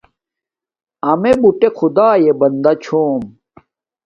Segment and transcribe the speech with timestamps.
[1.09, 3.21] امݺ بُٹݺ خدݳیݺ بندݺ چھݸم.